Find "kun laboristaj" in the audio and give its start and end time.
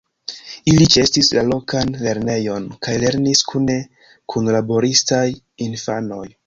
4.35-5.25